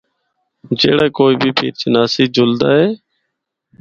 جِڑا 0.79 1.07
کوئی 1.17 1.35
بھی 1.41 1.49
پیر 1.57 1.73
چناسی 1.81 2.23
جُلدا 2.35 2.69
اے۔ 2.79 2.87